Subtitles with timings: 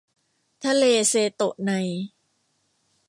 [0.63, 1.71] ทะเลเซโตะใน